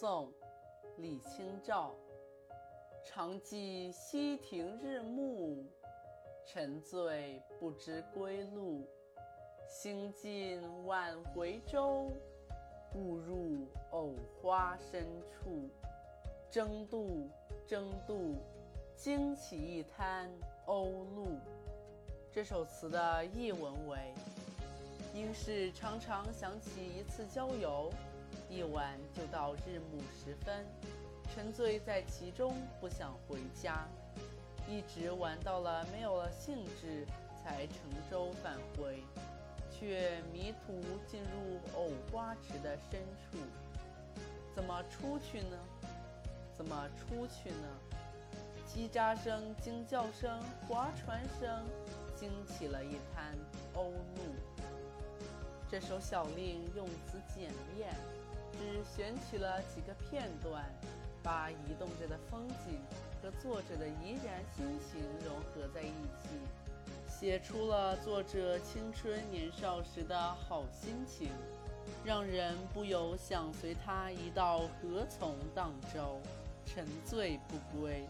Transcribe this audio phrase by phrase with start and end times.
[0.00, 0.26] 宋·
[0.98, 1.92] 李清照。
[3.02, 5.66] 常记溪亭日暮，
[6.46, 8.86] 沉醉不知归路。
[9.66, 12.12] 兴尽晚回舟，
[12.94, 15.68] 误入藕花深处。
[16.48, 17.28] 争渡，
[17.66, 18.36] 争渡，
[18.94, 20.30] 惊起一滩
[20.64, 21.40] 鸥鹭。
[22.30, 24.14] 这首词的译文为：
[25.12, 27.90] 应是常常想起一次郊游，
[28.48, 30.64] 一晚就到日暮时分。
[31.34, 33.86] 沉醉在其中，不想回家，
[34.68, 37.06] 一直玩到了没有了兴致，
[37.42, 37.76] 才乘
[38.10, 39.02] 舟返回，
[39.70, 43.00] 却迷途进入藕花池的深
[43.30, 43.38] 处。
[44.54, 45.56] 怎么出去呢？
[46.56, 47.68] 怎么出去呢？
[48.66, 51.64] 叽喳声、惊叫声、划船声，
[52.16, 53.34] 惊起了一滩
[53.74, 54.34] 鸥鹭。
[55.70, 57.20] 这首小令用词，
[58.98, 60.64] 选取了几个片段。
[61.20, 62.80] 把移动着的风景
[63.20, 66.28] 和作者的怡然心情融合在一起，
[67.06, 71.28] 写出了作者青春年少时的好心情，
[72.02, 76.18] 让人不由想随他一道何从荡舟，
[76.64, 78.06] 沉醉不归。